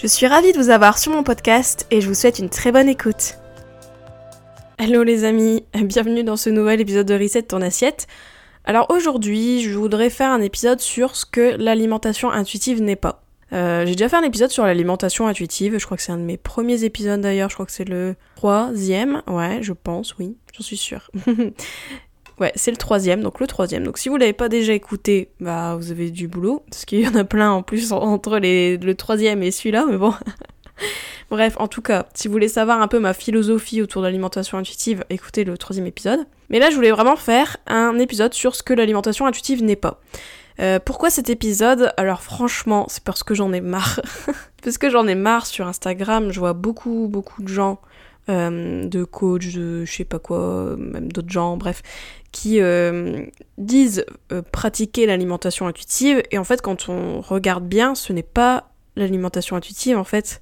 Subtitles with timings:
[0.00, 2.72] Je suis ravie de vous avoir sur mon podcast et je vous souhaite une très
[2.72, 3.36] bonne écoute.
[4.78, 8.06] Hello les amis, bienvenue dans ce nouvel épisode de Reset ton assiette.
[8.64, 13.22] Alors aujourd'hui, je voudrais faire un épisode sur ce que l'alimentation intuitive n'est pas.
[13.52, 16.22] Euh, j'ai déjà fait un épisode sur l'alimentation intuitive, je crois que c'est un de
[16.22, 20.64] mes premiers épisodes d'ailleurs, je crois que c'est le troisième, ouais, je pense, oui, j'en
[20.64, 21.10] suis sûre.
[22.40, 23.84] ouais, c'est le troisième, donc le troisième.
[23.84, 27.08] Donc si vous l'avez pas déjà écouté, bah vous avez du boulot, parce qu'il y
[27.08, 30.14] en a plein en plus entre les, le troisième et celui-là, mais bon.
[31.30, 34.58] Bref, en tout cas, si vous voulez savoir un peu ma philosophie autour de l'alimentation
[34.58, 36.26] intuitive, écoutez le troisième épisode.
[36.48, 40.00] Mais là, je voulais vraiment faire un épisode sur ce que l'alimentation intuitive n'est pas.
[40.58, 41.92] Euh, pourquoi cet épisode?
[41.96, 44.00] Alors franchement, c'est parce que j'en ai marre.
[44.62, 47.80] parce que j'en ai marre sur Instagram, je vois beaucoup, beaucoup de gens,
[48.30, 51.82] euh, de coachs, de je sais pas quoi, même d'autres gens, bref,
[52.32, 53.26] qui euh,
[53.58, 54.06] disent
[54.52, 59.98] pratiquer l'alimentation intuitive, et en fait quand on regarde bien, ce n'est pas l'alimentation intuitive
[59.98, 60.40] en fait.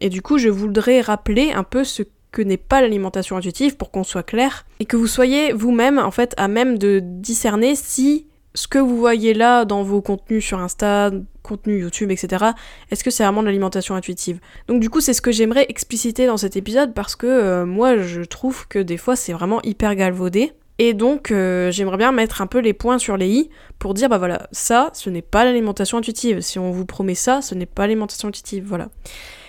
[0.00, 3.90] Et du coup, je voudrais rappeler un peu ce que n'est pas l'alimentation intuitive pour
[3.90, 8.26] qu'on soit clair et que vous soyez vous-même en fait à même de discerner si
[8.54, 11.10] ce que vous voyez là dans vos contenus sur Insta,
[11.42, 12.44] contenu YouTube, etc.,
[12.90, 14.38] est-ce que c'est vraiment de l'alimentation intuitive?
[14.68, 17.98] Donc du coup, c'est ce que j'aimerais expliciter dans cet épisode parce que euh, moi,
[17.98, 20.52] je trouve que des fois, c'est vraiment hyper galvaudé.
[20.78, 24.08] Et donc, euh, j'aimerais bien mettre un peu les points sur les i pour dire,
[24.08, 26.40] bah voilà, ça, ce n'est pas l'alimentation intuitive.
[26.40, 28.88] Si on vous promet ça, ce n'est pas l'alimentation intuitive, voilà.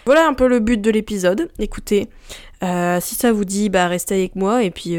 [0.05, 1.49] Voilà un peu le but de l'épisode.
[1.59, 2.09] Écoutez,
[2.61, 4.97] euh, si ça vous dit, bah restez avec moi et puis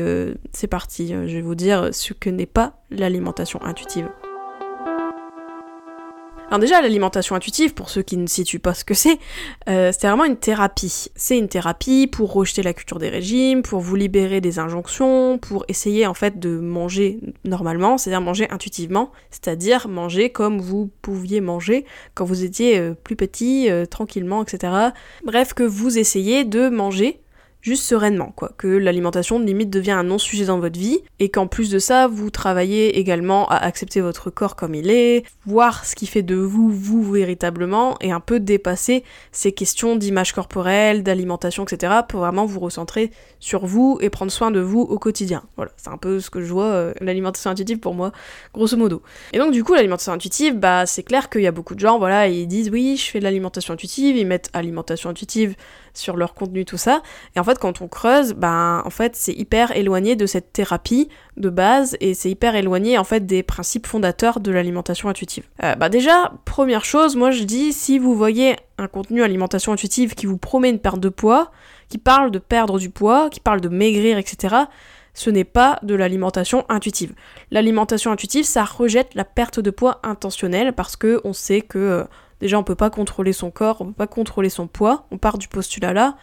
[0.53, 1.09] c'est parti.
[1.09, 4.09] Je vais vous dire ce que n'est pas l'alimentation intuitive.
[6.49, 9.19] Alors déjà, l'alimentation intuitive, pour ceux qui ne situent pas ce que c'est,
[9.69, 11.07] euh, c'est vraiment une thérapie.
[11.17, 15.65] C'est une thérapie pour rejeter la culture des régimes, pour vous libérer des injonctions, pour
[15.69, 21.87] essayer en fait de manger normalement, c'est-à-dire manger intuitivement, c'est-à-dire manger comme vous pouviez manger
[22.15, 24.91] quand vous étiez euh, plus petit, euh, tranquillement, etc.
[25.25, 27.24] Bref, que vous essayez de manger
[27.65, 28.53] juste sereinement, quoi.
[28.59, 32.29] Que l'alimentation limite devient un non-sujet dans votre vie, et qu'en plus de ça, vous
[32.29, 36.69] travaillez également à accepter votre corps comme il est, voir ce qui fait de vous,
[36.69, 39.03] vous véritablement, et un peu dépasser
[39.33, 43.11] ces questions d'image corporelle, d'alimentation, etc., pour vraiment vous recentrer
[43.41, 45.43] sur vous et prendre soin de vous au quotidien.
[45.57, 48.13] Voilà, c'est un peu ce que je vois, euh, l'alimentation intuitive pour moi,
[48.53, 49.03] grosso modo.
[49.33, 51.99] Et donc du coup, l'alimentation intuitive, bah c'est clair qu'il y a beaucoup de gens,
[51.99, 55.57] voilà, ils disent oui, je fais de l'alimentation intuitive, ils mettent alimentation intuitive
[55.95, 57.03] sur leur contenu, tout ça.
[57.37, 61.09] Et en fait, quand on creuse, ben, en fait, c'est hyper éloigné de cette thérapie
[61.37, 65.45] de base et c'est hyper éloigné, en fait, des principes fondateurs de l'alimentation intuitive.
[65.61, 70.27] Bah, déjà, première chose, moi je dis, si vous voyez un contenu alimentation intuitive qui
[70.27, 71.51] vous promet une perte de poids,
[71.89, 74.57] qui parle de perdre du poids, qui parle de maigrir, etc.,
[75.15, 77.15] ce n'est pas de l'alimentation intuitive.
[77.53, 82.05] L'alimentation intuitive, ça rejette la perte de poids intentionnelle parce que on sait que euh,
[82.45, 85.07] Déjà, on peut pas contrôler son corps, on peut pas contrôler son poids.
[85.11, 86.19] On part du postulat là.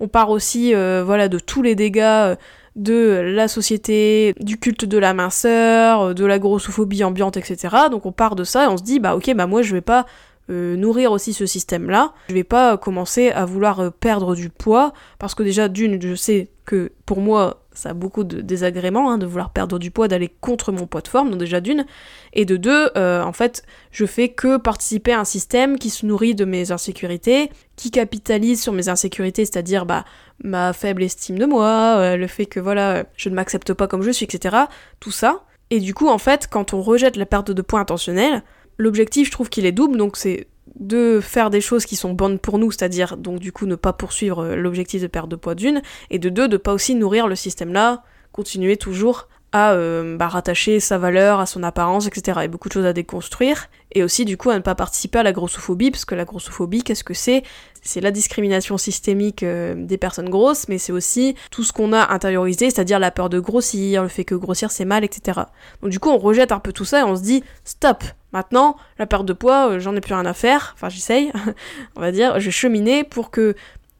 [0.00, 2.34] On part aussi, euh, voilà, de tous les dégâts euh,
[2.74, 7.76] de la société, du culte de la minceur, euh, de la grossophobie ambiante, etc.
[7.88, 9.80] Donc on part de ça et on se dit, bah ok, bah moi je vais
[9.80, 10.06] pas
[10.48, 12.12] nourrir aussi ce système-là.
[12.28, 16.50] Je vais pas commencer à vouloir perdre du poids parce que déjà d'une, je sais
[16.64, 20.28] que pour moi ça a beaucoup de désagréments hein, de vouloir perdre du poids, d'aller
[20.40, 21.86] contre mon poids de forme, donc déjà d'une.
[22.34, 26.04] Et de deux, euh, en fait, je fais que participer à un système qui se
[26.04, 30.04] nourrit de mes insécurités, qui capitalise sur mes insécurités, c'est-à-dire bah,
[30.44, 34.02] ma faible estime de moi, euh, le fait que voilà, je ne m'accepte pas comme
[34.02, 34.56] je suis, etc.
[35.00, 35.44] Tout ça.
[35.70, 38.42] Et du coup, en fait, quand on rejette la perte de poids intentionnelle,
[38.76, 40.48] l'objectif, je trouve qu'il est double, donc c'est
[40.78, 43.92] de faire des choses qui sont bonnes pour nous, c'est-à-dire donc du coup ne pas
[43.92, 47.26] poursuivre euh, l'objectif de perte de poids d'une, et de deux, de pas aussi nourrir
[47.26, 48.02] le système-là,
[48.32, 52.38] continuer toujours à euh, bah, rattacher sa valeur à son apparence, etc.
[52.38, 54.74] Il y a beaucoup de choses à déconstruire, et aussi du coup à ne pas
[54.74, 57.42] participer à la grossophobie, parce que la grossophobie, qu'est-ce que c'est?
[57.82, 62.12] C'est la discrimination systémique euh, des personnes grosses, mais c'est aussi tout ce qu'on a
[62.12, 65.40] intériorisé, c'est-à-dire la peur de grossir, le fait que grossir c'est mal, etc.
[65.82, 68.76] Donc du coup on rejette un peu tout ça et on se dit stop, Maintenant,
[68.98, 71.32] la perte de poids, euh, j'en ai plus rien à faire, enfin j'essaye,
[71.96, 73.54] on va dire, je vais cheminer pour que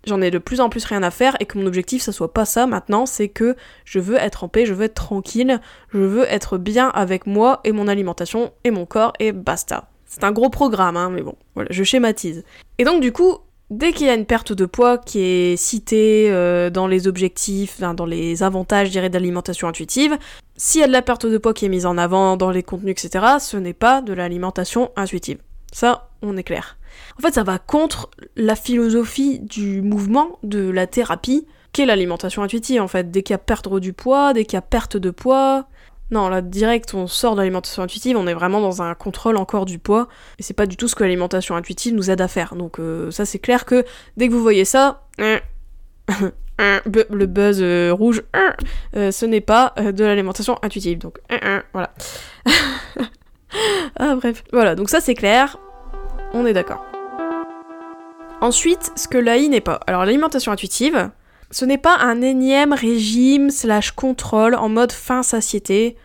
[0.06, 2.32] j'en ai de plus en plus rien à faire et que mon objectif ça soit
[2.32, 5.60] pas ça maintenant, c'est que je veux être en paix, je veux être tranquille,
[5.92, 9.88] je veux être bien avec moi et mon alimentation et mon corps et basta.
[10.06, 12.44] C'est un gros programme, hein, mais bon, voilà, je schématise.
[12.78, 13.38] Et donc du coup,
[13.70, 17.80] dès qu'il y a une perte de poids qui est citée euh, dans les objectifs,
[17.80, 20.18] dans les avantages, je dirais, d'alimentation intuitive,
[20.56, 22.62] s'il y a de la perte de poids qui est mise en avant dans les
[22.62, 25.38] contenus, etc., ce n'est pas de l'alimentation intuitive.
[25.72, 26.76] Ça, on est clair.
[27.18, 32.82] En fait, ça va contre la philosophie du mouvement, de la thérapie, qu'est l'alimentation intuitive,
[32.82, 33.10] en fait.
[33.10, 35.68] Dès qu'il y a perte du poids, dès qu'il y a perte de poids,
[36.10, 39.64] non, là, direct, on sort de l'alimentation intuitive, on est vraiment dans un contrôle encore
[39.64, 40.08] du poids,
[40.38, 42.56] et c'est pas du tout ce que l'alimentation intuitive nous aide à faire.
[42.56, 43.84] Donc euh, ça, c'est clair que
[44.16, 45.06] dès que vous voyez ça,
[46.58, 48.24] le buzz euh, rouge,
[48.96, 50.98] euh, ce n'est pas de l'alimentation intuitive.
[50.98, 51.20] Donc
[51.72, 51.94] voilà.
[53.98, 55.58] ah bref, voilà, donc ça c'est clair,
[56.34, 56.84] on est d'accord.
[58.40, 59.78] Ensuite, ce que l'AI n'est pas.
[59.86, 61.10] Alors l'alimentation intuitive,
[61.50, 65.96] ce n'est pas un énième régime slash contrôle en mode fin satiété,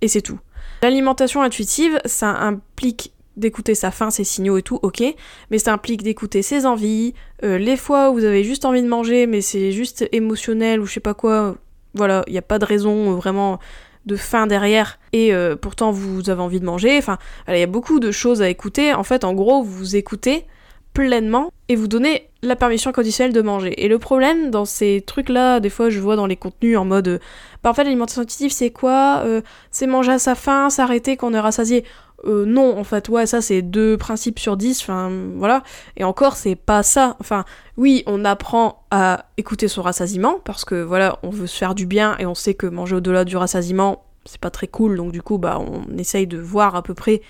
[0.00, 0.38] et c'est tout.
[0.82, 5.02] L'alimentation intuitive, ça implique d'écouter sa faim, ses signaux et tout, ok,
[5.50, 7.14] mais ça implique d'écouter ses envies,
[7.44, 10.86] euh, les fois où vous avez juste envie de manger, mais c'est juste émotionnel ou
[10.86, 11.56] je sais pas quoi,
[11.94, 13.58] voilà, il n'y a pas de raison euh, vraiment
[14.06, 17.18] de faim derrière, et euh, pourtant vous avez envie de manger, enfin,
[17.48, 20.46] il y a beaucoup de choses à écouter, en fait, en gros, vous écoutez
[20.92, 23.84] pleinement et vous donnez la permission conditionnelle de manger.
[23.84, 27.08] Et le problème dans ces trucs-là, des fois je vois dans les contenus en mode
[27.08, 27.18] euh,
[27.62, 31.30] bah en fait l'alimentation intuitive c'est quoi euh, C'est manger à sa faim, s'arrêter quand
[31.30, 31.84] on est rassasié.
[32.26, 35.62] Euh, non, en fait, ouais, ça c'est deux principes sur dix, enfin voilà.
[35.96, 37.16] Et encore, c'est pas ça.
[37.18, 37.46] Enfin,
[37.78, 41.86] oui, on apprend à écouter son rassasiement parce que voilà, on veut se faire du
[41.86, 45.22] bien et on sait que manger au-delà du rassasiement, c'est pas très cool, donc du
[45.22, 47.22] coup, bah on essaye de voir à peu près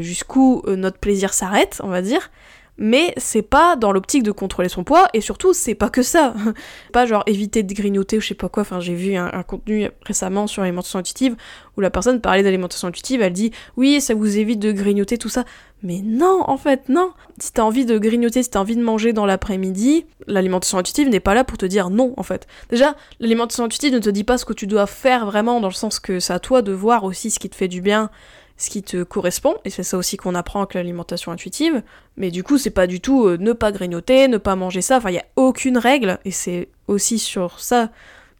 [0.00, 2.30] jusqu'où notre plaisir s'arrête, on va dire
[2.78, 6.34] mais c'est pas dans l'optique de contrôler son poids, et surtout, c'est pas que ça.
[6.92, 9.88] pas genre éviter de grignoter ou je sais pas quoi, enfin j'ai vu un, contenu
[10.04, 11.36] récemment sur l'alimentation intuitive,
[11.76, 15.28] où la personne parlait d'alimentation intuitive, elle dit «Oui, ça vous évite de grignoter, tout
[15.28, 15.44] ça».
[15.82, 19.12] Mais non, en fait, non Si t'as envie de grignoter, si t'as envie de manger
[19.12, 22.46] dans l'après-midi, l'alimentation intuitive n'est pas là pour te dire non, en fait.
[22.70, 25.74] Déjà, l'alimentation intuitive ne te dit pas ce que tu dois faire vraiment, dans le
[25.74, 28.10] sens que c'est à toi de voir aussi ce qui te fait du bien,
[28.56, 31.82] ce qui te correspond, et c'est ça aussi qu'on apprend avec l'alimentation intuitive,
[32.16, 34.96] mais du coup c'est pas du tout euh, ne pas grignoter, ne pas manger ça,
[34.96, 37.90] enfin il y a aucune règle, et c'est aussi sur ça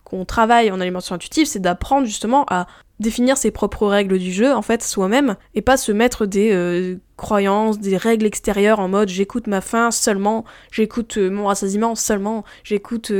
[0.05, 2.67] qu'on travaille en alimentation intuitive, c'est d'apprendre justement à
[2.99, 6.97] définir ses propres règles du jeu en fait soi-même, et pas se mettre des euh,
[7.19, 12.43] croyances, des règles extérieures en mode j'écoute ma faim seulement, j'écoute euh, mon rassasiement seulement,
[12.65, 13.13] j'écoute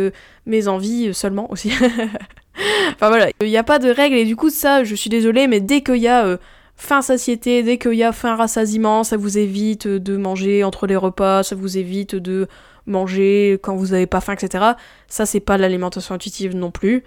[0.47, 1.73] mes envies seulement aussi.
[2.95, 5.47] enfin voilà, il n'y a pas de règles, et du coup ça je suis désolée,
[5.47, 6.39] mais dès qu'il y a
[6.77, 10.97] Fin satiété, dès qu'il y a fin rassasiement, ça vous évite de manger entre les
[10.97, 12.49] repas, ça vous évite de
[12.87, 14.65] manger quand vous n'avez pas faim, etc.
[15.09, 17.03] Ça, c'est pas l'alimentation intuitive non plus.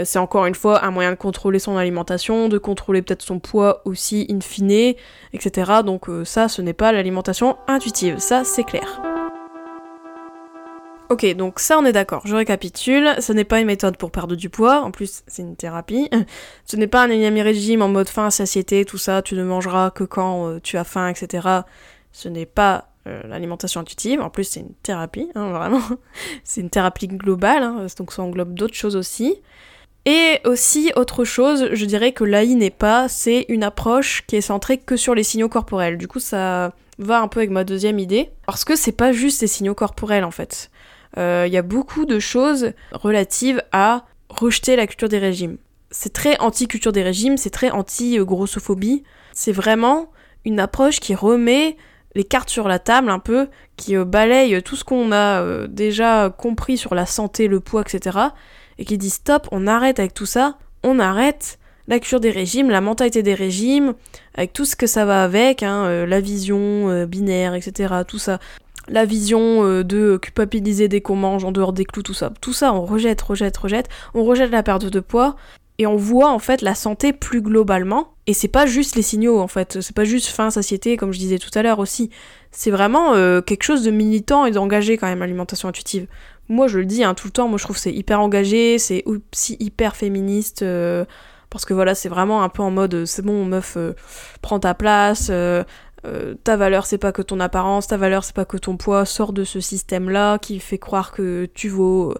[0.00, 3.38] Euh, c'est encore une fois un moyen de contrôler son alimentation, de contrôler peut-être son
[3.38, 4.94] poids aussi in fine,
[5.32, 5.72] etc.
[5.84, 9.02] Donc euh, ça, ce n'est pas l'alimentation intuitive, ça c'est clair.
[11.12, 14.34] Ok, donc ça on est d'accord, je récapitule, ce n'est pas une méthode pour perdre
[14.34, 16.08] du poids, en plus c'est une thérapie.
[16.64, 19.90] Ce n'est pas un énième régime en mode faim, satiété, tout ça, tu ne mangeras
[19.90, 21.46] que quand euh, tu as faim, etc.
[22.12, 25.82] Ce n'est pas euh, l'alimentation intuitive, en plus c'est une thérapie, hein, vraiment.
[26.44, 29.36] c'est une thérapie globale, hein, donc ça englobe d'autres choses aussi.
[30.06, 34.40] Et aussi, autre chose, je dirais que l'AI n'est pas, c'est une approche qui est
[34.40, 35.98] centrée que sur les signaux corporels.
[35.98, 39.42] Du coup, ça va un peu avec ma deuxième idée, parce que c'est pas juste
[39.42, 40.70] les signaux corporels en fait
[41.16, 45.58] il euh, y a beaucoup de choses relatives à rejeter la culture des régimes.
[45.90, 49.02] C'est très anti-culture des régimes, c'est très anti-grossophobie.
[49.34, 50.10] C'est vraiment
[50.46, 51.76] une approche qui remet
[52.14, 55.66] les cartes sur la table un peu, qui euh, balaye tout ce qu'on a euh,
[55.66, 58.18] déjà compris sur la santé, le poids, etc.
[58.78, 62.70] Et qui dit stop, on arrête avec tout ça, on arrête la culture des régimes,
[62.70, 63.94] la mentalité des régimes,
[64.34, 67.92] avec tout ce que ça va avec, hein, la vision binaire, etc.
[68.06, 68.38] Tout ça
[68.88, 72.32] la vision euh, de culpabiliser dès qu'on mange en dehors des clous, tout ça.
[72.40, 73.88] Tout ça, on rejette, rejette, rejette.
[74.14, 75.36] On rejette la perte de poids
[75.78, 78.14] et on voit en fait la santé plus globalement.
[78.26, 81.18] Et c'est pas juste les signaux en fait, c'est pas juste faim, satiété comme je
[81.18, 82.10] disais tout à l'heure aussi.
[82.50, 86.06] C'est vraiment euh, quelque chose de militant et d'engagé quand même l'alimentation intuitive.
[86.48, 89.02] Moi je le dis hein, tout le temps, moi je trouve c'est hyper engagé, c'est
[89.06, 90.62] aussi hyper féministe.
[90.62, 91.04] Euh,
[91.50, 93.76] parce que voilà, c'est vraiment un peu en mode c'est bon, meuf,
[94.40, 95.30] prends ta place,
[96.04, 99.04] euh, ta valeur c'est pas que ton apparence, ta valeur c'est pas que ton poids,
[99.04, 102.14] sors de ce système-là qui fait croire que tu vaux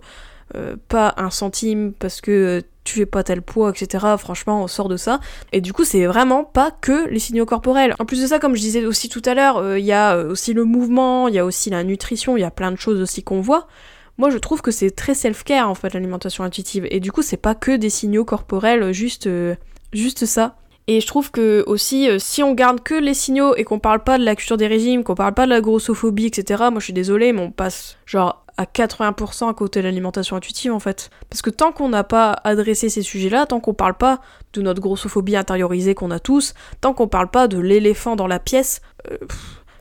[0.55, 4.05] euh, pas un centime parce que tu fais pas tel poids, etc.
[4.19, 5.21] Franchement, on sort de ça.
[5.53, 7.95] Et du coup, c'est vraiment pas que les signaux corporels.
[7.99, 10.19] En plus de ça, comme je disais aussi tout à l'heure, euh, il y a
[10.19, 13.01] aussi le mouvement, il y a aussi la nutrition, il y a plein de choses
[13.01, 13.67] aussi qu'on voit.
[14.19, 16.87] Moi, je trouve que c'est très self-care en fait l'alimentation intuitive.
[16.91, 19.29] Et du coup, c'est pas que des signaux corporels, juste,
[19.93, 20.57] juste ça.
[20.89, 24.03] Et je trouve que aussi, euh, si on garde que les signaux et qu'on parle
[24.03, 26.85] pas de la culture des régimes, qu'on parle pas de la grossophobie, etc., moi je
[26.85, 31.11] suis désolée, mais on passe genre à 80% à côté de l'alimentation intuitive en fait.
[31.31, 34.21] Parce que tant qu'on n'a pas adressé ces sujets-là, tant qu'on parle pas
[34.53, 38.41] de notre grossophobie intériorisée qu'on a tous, tant qu'on parle pas de l'éléphant dans la
[38.41, 39.19] pièce, euh,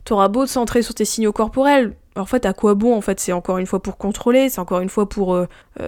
[0.04, 1.96] t'auras beau te centrer sur tes signaux corporels.
[2.14, 4.80] En fait, à quoi bon En fait, c'est encore une fois pour contrôler, c'est encore
[4.80, 5.46] une fois pour euh,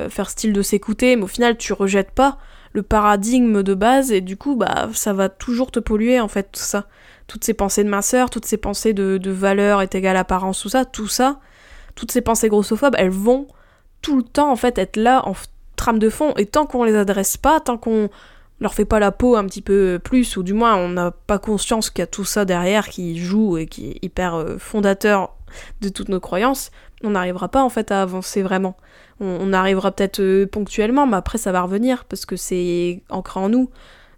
[0.09, 2.39] faire style de s'écouter, mais au final, tu rejettes pas
[2.75, 6.51] le paradigme de base et du coup, bah, ça va toujours te polluer en fait,
[6.53, 6.87] tout ça.
[7.27, 10.69] Toutes ces pensées de minceur, toutes ces pensées de, de valeur est égale apparence, tout
[10.69, 11.41] ça, tout ça,
[11.95, 13.47] toutes ces pensées grossophobes, elles vont
[14.03, 15.33] tout le temps en fait être là en
[15.77, 18.11] trame de fond et tant qu'on les adresse pas, tant qu'on
[18.61, 21.39] leur fait pas la peau un petit peu plus, ou du moins on n'a pas
[21.39, 25.35] conscience qu'il y a tout ça derrière qui joue et qui est hyper euh, fondateur
[25.81, 26.71] de toutes nos croyances,
[27.03, 28.77] on n'arrivera pas en fait à avancer vraiment.
[29.21, 33.49] On, arrivera peut-être euh, ponctuellement, mais après ça va revenir parce que c'est ancré en
[33.49, 33.71] nous.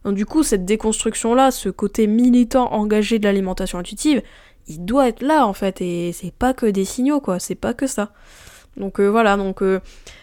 [0.04, 4.22] Donc du coup, cette déconstruction-là, ce côté militant engagé de l'alimentation intuitive,
[4.68, 7.74] il doit être là en fait, et c'est pas que des signaux quoi, c'est pas
[7.74, 8.12] que ça.
[8.76, 9.80] Donc euh, voilà, donc euh,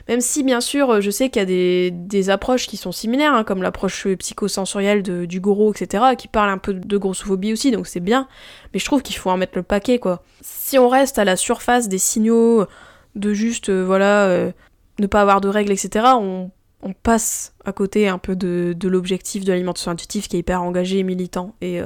[0.07, 3.43] même si bien sûr je sais qu'il y a des, approches qui sont similaires, hein,
[3.43, 7.87] comme l'approche psychosensorielle de, du Goro, etc., qui parle un peu de grossophobie aussi, donc
[7.87, 8.27] c'est bien,
[8.73, 10.23] mais je trouve qu'il faut en mettre le paquet quoi.
[10.41, 12.65] Si on reste à la surface des signaux
[13.15, 14.51] de juste, euh, voilà,
[14.99, 16.51] ne pas avoir de règles, etc., on,
[17.01, 21.03] passe à côté un peu de, l'objectif de l'alimentation intuitive qui est hyper engagé et
[21.03, 21.55] militant.
[21.61, 21.79] Et,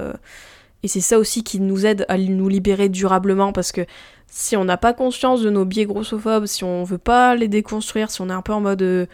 [0.84, 3.86] et c'est ça aussi qui nous aide à nous libérer durablement parce que
[4.28, 8.12] si on n'a pas conscience de nos biais grossophobes, si on veut pas les déconstruire,
[8.12, 9.06] si on est un peu en mode euh,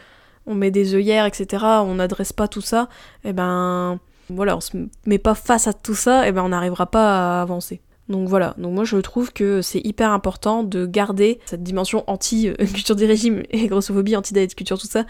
[0.46, 2.90] on met des œillères, etc., on n'adresse pas tout ça,
[3.24, 6.44] et eh ben voilà, on se met pas face à tout ça, et eh ben
[6.44, 7.82] on n'arrivera pas à avancer.
[8.10, 12.96] Donc voilà, donc moi je trouve que c'est hyper important de garder cette dimension anti-culture
[12.96, 15.06] des régimes et grossophobie, anti-diet culture, tout ça,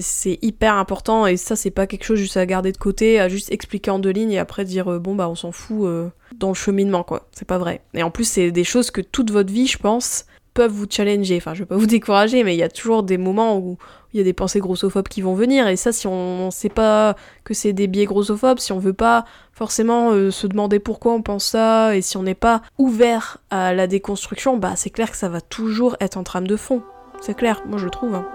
[0.00, 3.28] c'est hyper important et ça c'est pas quelque chose juste à garder de côté, à
[3.28, 6.10] juste expliquer en deux lignes et après dire euh, bon bah on s'en fout euh,
[6.36, 7.28] dans le cheminement quoi.
[7.32, 7.80] C'est pas vrai.
[7.94, 11.36] Et en plus c'est des choses que toute votre vie je pense peuvent vous challenger.
[11.36, 13.78] Enfin je vais pas vous décourager mais il y a toujours des moments où
[14.12, 17.14] il y a des pensées grossophobes qui vont venir et ça si on, sait pas
[17.44, 21.22] que c'est des biais grossophobes, si on veut pas forcément euh, se demander pourquoi on
[21.22, 25.16] pense ça et si on n'est pas ouvert à la déconstruction, bah c'est clair que
[25.16, 26.82] ça va toujours être en trame de fond.
[27.20, 28.14] C'est clair, moi je trouve.
[28.14, 28.26] Hein.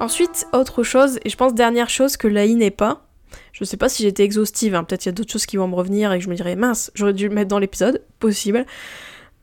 [0.00, 3.04] Ensuite, autre chose, et je pense dernière chose que l'AI n'est pas.
[3.52, 4.84] Je sais pas si j'étais exhaustive, hein.
[4.84, 6.56] peut-être il y a d'autres choses qui vont me revenir et que je me dirais
[6.56, 8.64] mince, j'aurais dû le mettre dans l'épisode, possible.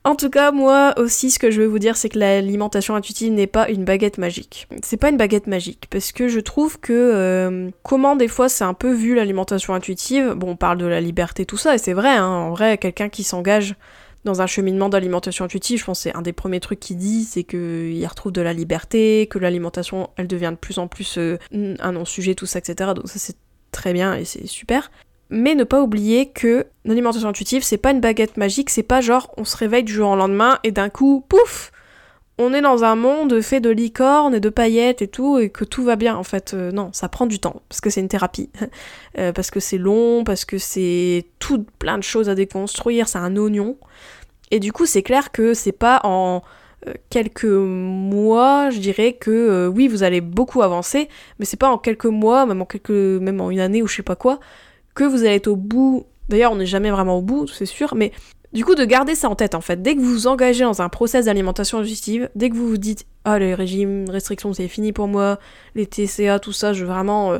[0.05, 3.33] En tout cas, moi aussi, ce que je veux vous dire, c'est que l'alimentation intuitive
[3.33, 4.67] n'est pas une baguette magique.
[4.83, 8.63] C'est pas une baguette magique, parce que je trouve que euh, comment des fois c'est
[8.63, 10.33] un peu vu l'alimentation intuitive.
[10.38, 13.09] Bon, on parle de la liberté, tout ça, et c'est vrai, hein, en vrai, quelqu'un
[13.09, 13.74] qui s'engage
[14.25, 17.24] dans un cheminement d'alimentation intuitive, je pense que c'est un des premiers trucs qu'il dit,
[17.24, 21.39] c'est qu'il retrouve de la liberté, que l'alimentation, elle devient de plus en plus euh,
[21.51, 22.91] un non-sujet, tout ça, etc.
[22.95, 23.38] Donc ça c'est
[23.71, 24.91] très bien et c'est super.
[25.29, 29.32] Mais ne pas oublier que l'alimentation intuitive, c'est pas une baguette magique, c'est pas genre
[29.38, 31.72] on se réveille du jour au lendemain et d'un coup, pouf,
[32.38, 35.63] on est dans un monde fait de licornes et de paillettes et tout, et que
[35.63, 36.15] tout va bien.
[36.15, 38.50] En fait, euh, non, ça prend du temps, parce que c'est une thérapie,
[39.17, 43.17] euh, parce que c'est long, parce que c'est tout plein de choses à déconstruire, c'est
[43.17, 43.77] un oignon.
[44.51, 46.44] Et du coup, c'est clair que c'est pas en
[46.88, 51.08] euh, quelques mois, je dirais que oui, vous allez beaucoup avancer,
[51.39, 53.96] mais c'est pas en quelques mois, même en quelques, même en une année ou je
[53.96, 54.39] sais pas quoi,
[54.95, 56.05] que vous allez être au bout.
[56.29, 58.11] D'ailleurs, on n'est jamais vraiment au bout, c'est sûr, mais
[58.53, 59.81] du coup, de garder ça en tête, en fait.
[59.81, 63.05] Dès que vous vous engagez dans un process d'alimentation intuitive, dès que vous vous dites
[63.25, 65.39] Ah, les régimes, restrictions, c'est fini pour moi,
[65.75, 67.39] les TCA, tout ça, je veux vraiment euh,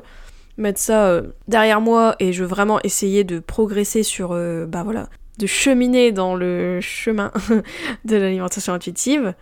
[0.58, 4.84] mettre ça euh, derrière moi et je veux vraiment essayer de progresser sur, euh, bah
[4.84, 5.08] voilà,
[5.40, 7.32] de cheminer dans le chemin
[8.06, 9.34] de l'alimentation intuitive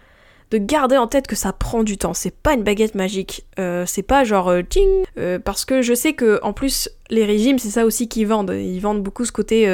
[0.51, 2.13] de garder en tête que ça prend du temps.
[2.13, 3.45] C'est pas une baguette magique.
[3.59, 7.25] Euh, c'est pas genre euh, ting euh, Parce que je sais que en plus les
[7.25, 8.51] régimes c'est ça aussi qu'ils vendent.
[8.51, 9.67] Ils vendent beaucoup ce côté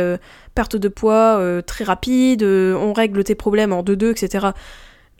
[0.55, 2.43] perte de poids très rapide.
[2.43, 4.47] on règle tes problèmes en 2-2 etc.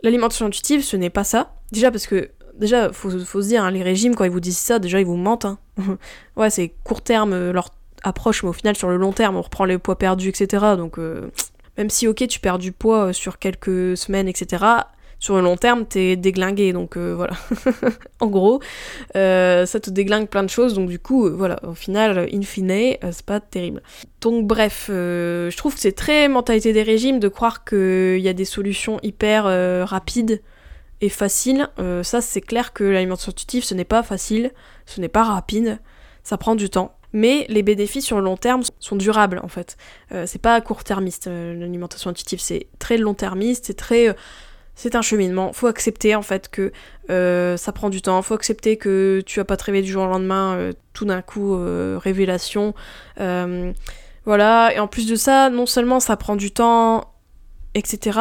[0.04, 1.54] L'alimentation intuitive ce n'est pas ça.
[1.72, 4.58] Déjà parce que déjà faut, faut se dire hein, les régimes quand ils vous disent
[4.58, 5.46] ça déjà ils vous mentent.
[5.46, 5.60] Hein.
[6.36, 7.70] ouais c'est court terme leur
[8.04, 10.66] approche mais au final sur le long terme on reprend les poids perdus etc.
[10.78, 10.98] Donc
[11.78, 14.66] même si ok tu perds du poids sur quelques semaines etc
[15.20, 16.74] sur le long terme, t'es déglingué.
[16.74, 17.34] Donc euh, voilà.
[18.20, 18.62] en gros,
[19.16, 20.74] euh, ça te déglingue plein de choses.
[20.74, 23.84] Donc du coup, euh, voilà, au final, in fine, c'est pas terrible.
[24.22, 28.34] Donc bref, je trouve que c'est très mentalité des régimes de croire qu'il y a
[28.34, 29.46] des solutions hyper
[29.88, 30.42] rapides
[31.02, 31.70] et faciles.
[32.04, 34.52] ça, c'est clair que l'alimentation intuitive, ce n'est pas facile,
[34.86, 35.80] ce n'est pas rapide,
[36.24, 36.96] ça prend du temps.
[37.12, 39.78] Mais les bénéfices sur le long terme sont durables en fait.
[40.26, 44.14] c'est pas court-termiste l'alimentation intuitive, c'est très long-termiste, c'est très
[44.80, 45.52] c'est un cheminement.
[45.52, 46.72] Faut accepter en fait que
[47.10, 48.22] euh, ça prend du temps.
[48.22, 51.22] Faut accepter que tu vas pas te réveiller du jour au lendemain, euh, tout d'un
[51.22, 52.74] coup, euh, révélation.
[53.18, 54.74] voilà.
[54.74, 57.12] Et en plus de ça, non seulement ça prend du temps,
[57.76, 58.20] etc.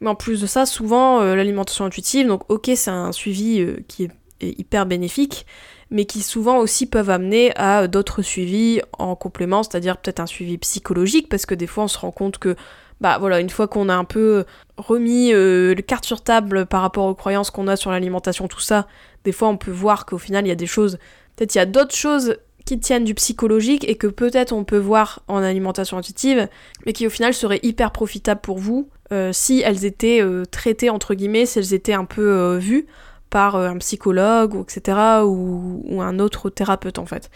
[0.00, 4.10] Mais en plus de ça, souvent l'alimentation intuitive, donc ok, c'est un suivi qui est,
[4.40, 5.46] est, hyper bénéfique,
[5.90, 10.58] mais qui souvent aussi peuvent amener à d'autres suivis en complément, c'est-à-dire peut-être un suivi
[10.58, 12.54] psychologique, parce que des fois on se rend compte que
[13.00, 14.44] bah voilà, une fois qu'on a un peu
[14.76, 18.60] remis euh, le carte sur table par rapport aux croyances qu'on a sur l'alimentation, tout
[18.60, 18.86] ça,
[19.24, 20.98] des fois on peut voir qu'au final il y a des choses,
[21.36, 24.78] peut-être il y a d'autres choses qui tiennent du psychologique et que peut-être on peut
[24.78, 26.48] voir en alimentation intuitive,
[26.86, 30.90] mais qui au final seraient hyper profitables pour vous euh, si elles étaient euh, traitées
[30.90, 32.86] entre guillemets, si elles étaient un peu vues
[33.30, 35.22] par un psychologue ou etc.
[35.24, 37.30] Ou, ou un autre thérapeute en fait.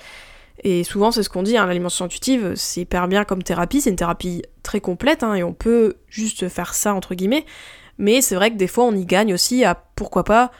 [0.64, 3.90] Et souvent, c'est ce qu'on dit, hein, l'alimentation intuitive, c'est hyper bien comme thérapie, c'est
[3.90, 7.44] une thérapie très complète, hein, et on peut juste faire ça, entre guillemets.
[7.98, 10.52] Mais c'est vrai que des fois, on y gagne aussi à, pourquoi pas,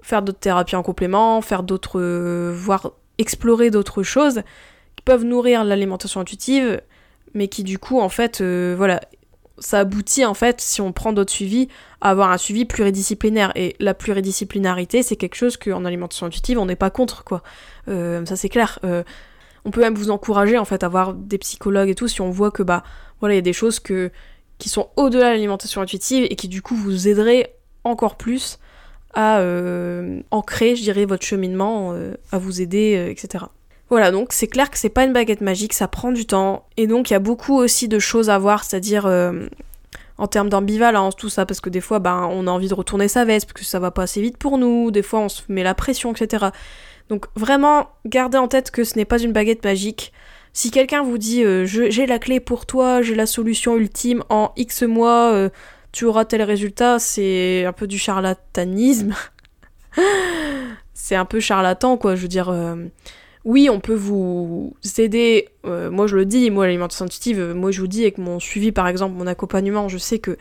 [0.00, 2.00] faire d'autres thérapies en complément, faire d'autres...
[2.00, 4.42] Euh, voire explorer d'autres choses
[4.96, 6.80] qui peuvent nourrir l'alimentation intuitive,
[7.34, 9.00] mais qui du coup, en fait, euh, voilà,
[9.58, 11.68] ça aboutit en fait, si on prend d'autres suivis,
[12.00, 13.52] à avoir un suivi pluridisciplinaire.
[13.56, 17.42] Et la pluridisciplinarité, c'est quelque chose qu'en alimentation intuitive, on n'est pas contre, quoi.
[17.88, 18.78] Euh, ça c'est clair.
[19.68, 22.30] On peut même vous encourager en fait à voir des psychologues et tout si on
[22.30, 22.82] voit que bah
[23.20, 24.10] voilà, il y a des choses que,
[24.56, 28.58] qui sont au-delà de l'alimentation intuitive et qui du coup vous aideraient encore plus
[29.12, 33.44] à euh, ancrer, je dirais, votre cheminement, euh, à vous aider, euh, etc.
[33.90, 36.86] Voilà, donc c'est clair que c'est pas une baguette magique, ça prend du temps, et
[36.86, 39.04] donc il y a beaucoup aussi de choses à voir, c'est-à-dire
[40.16, 43.08] en termes d'ambivalence, tout ça, parce que des fois, ben, on a envie de retourner
[43.08, 45.42] sa veste, parce que ça va pas assez vite pour nous, des fois on se
[45.50, 46.46] met la pression, etc.
[47.08, 50.12] Donc vraiment, gardez en tête que ce n'est pas une baguette magique.
[50.52, 54.52] Si quelqu'un vous dit euh, j'ai la clé pour toi, j'ai la solution ultime, en
[54.56, 55.50] X mois, euh,
[55.92, 59.14] tu auras tel résultat, c'est un peu du charlatanisme.
[60.94, 62.14] c'est un peu charlatan, quoi.
[62.14, 62.74] Je veux dire, euh,
[63.44, 65.48] oui, on peut vous aider.
[65.64, 68.88] moi, je le dis, moi, l'alimentation intuitive, moi, je vous dis, avec mon suivi, par
[68.88, 70.36] exemple, mon accompagnement, je sais que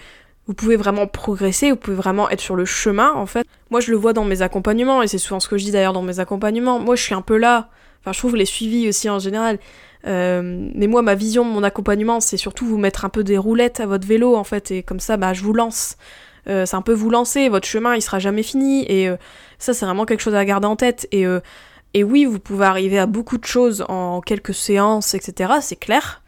[0.47, 3.45] vous pouvez vraiment progresser, vous pouvez vraiment être sur le chemin en fait.
[3.69, 5.93] Moi je le vois dans mes accompagnements et c'est souvent ce que je dis d'ailleurs
[5.93, 6.79] dans mes accompagnements.
[6.79, 7.69] Moi je suis un peu là,
[8.01, 9.59] enfin je trouve les suivis aussi en général.
[10.05, 13.37] Euh, mais moi ma vision de mon accompagnement c'est surtout vous mettre un peu des
[13.37, 15.97] roulettes à votre vélo en fait et comme ça bah je vous lance.
[16.47, 19.17] Euh, c'est un peu vous lancer, votre chemin il sera jamais fini et euh,
[19.59, 21.25] ça c'est vraiment quelque chose à garder en tête et,
[21.93, 26.21] et oui vous pouvez arriver à beaucoup de choses en quelques séances etc c'est clair.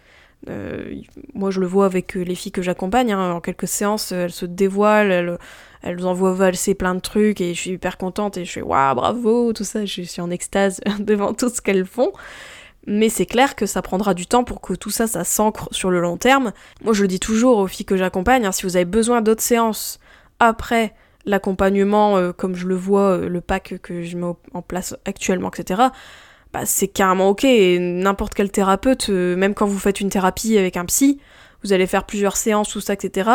[0.48, 0.96] Euh,
[1.34, 3.12] moi, je le vois avec euh, les filles que j'accompagne.
[3.12, 3.34] Hein.
[3.34, 5.38] en quelques séances, elles se dévoilent, elles,
[5.82, 8.96] elles envoient valser plein de trucs et je suis hyper contente et je fais waouh,
[8.96, 9.86] bravo, tout ça.
[9.86, 12.14] Je suis en extase devant tout ce qu'elles font.
[12.88, 15.92] Mais c'est clair que ça prendra du temps pour que tout ça, ça s'ancre sur
[15.92, 16.54] le long terme.
[16.84, 19.44] Moi, je le dis toujours aux filles que j'accompagne, hein, si vous avez besoin d'autres
[19.44, 20.00] séances
[20.40, 20.94] après
[21.26, 25.90] l'accompagnement, euh, comme je le vois, le pack que je mets en place actuellement, etc.,
[26.54, 27.44] bah, c'est carrément ok.
[27.44, 31.20] N'importe quel thérapeute, euh, même quand vous faites une thérapie avec un psy,
[31.64, 33.30] vous allez faire plusieurs séances, tout ça, etc.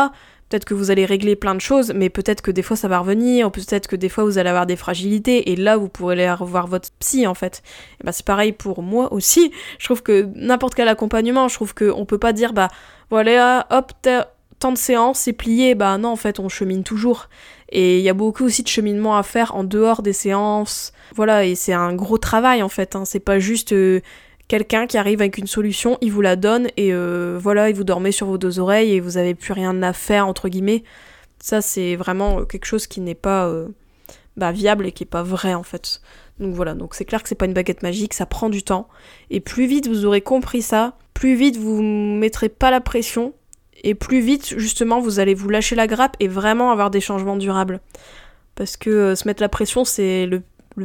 [0.48, 2.98] Peut-être que vous allez régler plein de choses, mais peut-être que des fois ça va
[2.98, 6.14] revenir, ou peut-être que des fois vous allez avoir des fragilités, et là vous pourrez
[6.14, 7.62] aller revoir votre psy en fait.
[8.00, 9.52] Et bah c'est pareil pour moi aussi.
[9.78, 12.68] Je trouve que n'importe quel accompagnement, je trouve qu'on peut pas dire bah
[13.10, 13.92] voilà, hop,
[14.58, 17.28] tant de séances, c'est plié, bah non en fait on chemine toujours.
[17.74, 20.92] Et il y a beaucoup aussi de cheminement à faire en dehors des séances.
[21.16, 22.94] Voilà, et c'est un gros travail en fait.
[22.94, 23.04] Hein.
[23.04, 24.00] C'est pas juste euh,
[24.46, 27.82] quelqu'un qui arrive avec une solution, il vous la donne et euh, voilà, il vous
[27.82, 30.84] dormez sur vos deux oreilles et vous avez plus rien à faire entre guillemets.
[31.40, 33.52] Ça, c'est vraiment euh, quelque chose qui n'est pas
[34.36, 36.00] bah, viable et qui est pas vrai en fait.
[36.38, 38.88] Donc voilà, donc c'est clair que c'est pas une baguette magique, ça prend du temps.
[39.30, 43.34] Et plus vite vous aurez compris ça, plus vite vous mettrez pas la pression
[43.84, 47.36] et plus vite justement vous allez vous lâcher la grappe et vraiment avoir des changements
[47.36, 47.80] durables.
[48.56, 50.42] Parce que euh, se mettre la pression c'est le,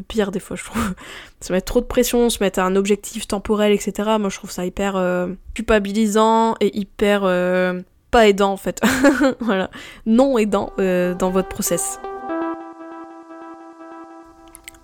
[0.08, 0.94] pire des fois je trouve.
[1.42, 4.18] se mettre trop de pression, se mettre un objectif temporel, etc.
[4.20, 7.80] Moi je trouve ça hyper euh, culpabilisant et hyper euh,
[8.12, 8.82] pas aidant en fait.
[9.40, 9.72] voilà.
[10.06, 12.00] Non aidant dans votre process.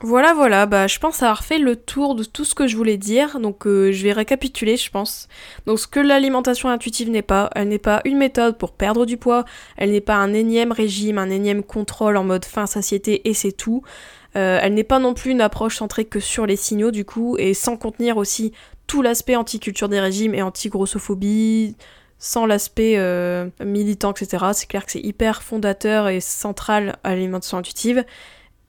[0.07, 2.95] Voilà, voilà, bah je pense avoir fait le tour de tout ce que je voulais
[2.95, 5.27] dire, donc euh, je vais récapituler, je pense.
[5.65, 9.17] Donc ce que l'alimentation intuitive n'est pas, elle n'est pas une méthode pour perdre du
[9.17, 9.45] poids,
[9.77, 13.51] elle n'est pas un énième régime, un énième contrôle en mode fin satiété et c'est
[13.51, 13.81] tout.
[14.35, 17.35] Euh, elle n'est pas non plus une approche centrée que sur les signaux du coup,
[17.39, 18.51] et sans contenir aussi
[18.85, 21.75] tout l'aspect anti-culture des régimes et anti-grossophobie,
[22.19, 24.45] sans l'aspect euh, militant, etc.
[24.53, 28.05] C'est clair que c'est hyper fondateur et central à l'alimentation intuitive.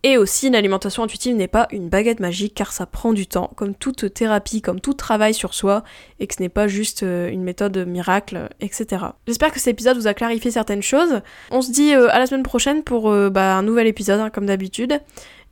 [0.09, 3.75] Et aussi, l'alimentation intuitive n'est pas une baguette magique car ça prend du temps, comme
[3.75, 5.83] toute thérapie, comme tout travail sur soi,
[6.21, 9.07] et que ce n'est pas juste euh, une méthode miracle, etc.
[9.27, 11.23] J'espère que cet épisode vous a clarifié certaines choses.
[11.51, 14.31] On se dit euh, à la semaine prochaine pour euh, bah, un nouvel épisode, hein,
[14.31, 15.01] comme d'habitude.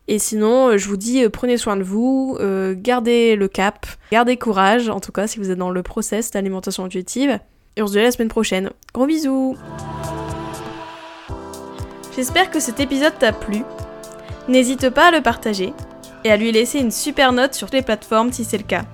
[0.07, 2.39] Et sinon, je vous dis, prenez soin de vous,
[2.75, 6.85] gardez le cap, gardez courage, en tout cas si vous êtes dans le process d'alimentation
[6.85, 7.41] intuitive.
[7.75, 8.71] Et on se dit à la semaine prochaine.
[8.93, 9.57] Gros bisous
[12.15, 13.65] J'espère que cet épisode t'a plu.
[14.49, 15.73] N'hésite pas à le partager
[16.25, 18.85] et à lui laisser une super note sur les plateformes si c'est le cas.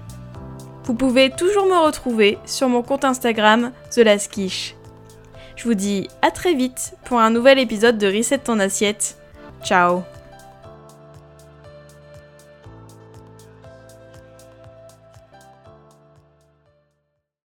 [0.84, 4.34] Vous pouvez toujours me retrouver sur mon compte Instagram The Last
[5.56, 9.18] Je vous dis à très vite pour un nouvel épisode de Reset ton assiette.
[9.62, 10.02] Ciao